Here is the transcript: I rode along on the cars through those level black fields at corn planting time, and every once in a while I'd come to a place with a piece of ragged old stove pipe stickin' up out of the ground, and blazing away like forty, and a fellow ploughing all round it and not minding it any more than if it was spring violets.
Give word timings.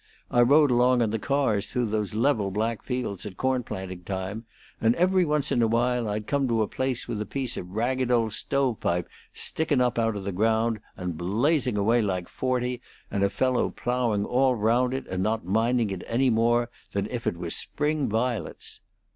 I 0.31 0.41
rode 0.41 0.71
along 0.71 1.03
on 1.03 1.11
the 1.11 1.19
cars 1.19 1.67
through 1.67 1.85
those 1.85 2.15
level 2.15 2.49
black 2.49 2.81
fields 2.81 3.23
at 3.27 3.37
corn 3.37 3.61
planting 3.61 4.01
time, 4.01 4.45
and 4.81 4.95
every 4.95 5.25
once 5.25 5.51
in 5.51 5.61
a 5.61 5.67
while 5.67 6.09
I'd 6.09 6.25
come 6.25 6.47
to 6.47 6.63
a 6.63 6.67
place 6.67 7.07
with 7.07 7.21
a 7.21 7.25
piece 7.27 7.55
of 7.55 7.69
ragged 7.75 8.09
old 8.09 8.33
stove 8.33 8.79
pipe 8.79 9.07
stickin' 9.31 9.79
up 9.79 9.99
out 9.99 10.15
of 10.15 10.23
the 10.23 10.31
ground, 10.31 10.79
and 10.97 11.19
blazing 11.19 11.77
away 11.77 12.01
like 12.01 12.27
forty, 12.27 12.81
and 13.11 13.23
a 13.23 13.29
fellow 13.29 13.69
ploughing 13.69 14.25
all 14.25 14.55
round 14.55 14.95
it 14.95 15.05
and 15.05 15.21
not 15.21 15.45
minding 15.45 15.91
it 15.91 16.01
any 16.07 16.31
more 16.31 16.71
than 16.93 17.05
if 17.11 17.27
it 17.27 17.37
was 17.37 17.55
spring 17.55 18.09
violets. 18.09 18.79